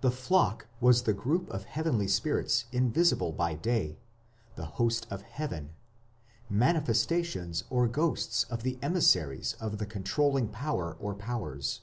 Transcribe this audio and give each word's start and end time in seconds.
The 0.00 0.10
flock 0.10 0.68
was 0.80 1.02
the 1.02 1.12
group 1.12 1.50
of 1.50 1.64
heavenly 1.64 2.08
spirits 2.08 2.64
invisible 2.72 3.30
by 3.30 3.52
day, 3.52 3.98
the 4.56 4.64
"host 4.64 5.06
of 5.10 5.20
heaven" 5.20 5.74
manifestations 6.48 7.64
or 7.68 7.86
ghosts 7.86 8.44
of 8.44 8.62
the 8.62 8.78
emissaries 8.80 9.56
of 9.60 9.76
the 9.76 9.84
controlling 9.84 10.48
power 10.48 10.96
or 10.98 11.14
powers. 11.14 11.82